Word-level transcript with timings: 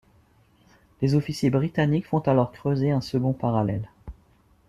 Les 1.03 1.13
officiers 1.13 1.51
britanniques 1.51 2.07
font 2.07 2.17
alors 2.21 2.51
creuser 2.51 2.89
un 2.89 3.01
second 3.01 3.33
parallèle. 3.33 3.87